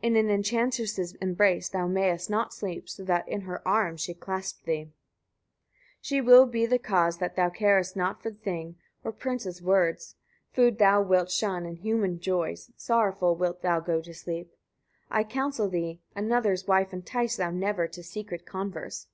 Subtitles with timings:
[0.00, 4.64] In an enchantress's embrace thou mayest not sleep, so that in her arms she clasp
[4.64, 4.84] thee.
[6.00, 6.00] 116.
[6.00, 10.16] She will be the cause that thou carest not for Thing or prince's words;
[10.50, 14.50] food thou wilt shun and human joys; sorrowful wilt thou go to sleep.
[15.08, 15.08] 117.
[15.10, 16.24] I counsel thee, etc.
[16.26, 19.08] Another's wife entice thou never to secret converse.